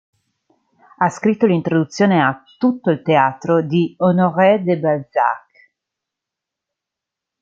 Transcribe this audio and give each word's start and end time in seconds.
Ha 0.97 1.09
scritto 1.09 1.45
l'introduzione 1.45 2.23
a 2.23 2.43
Tutto 2.57 2.89
il 2.89 3.03
teatro 3.03 3.61
di 3.61 3.93
Honoré 3.99 4.63
de 4.63 4.79
Balzac. 4.79 5.47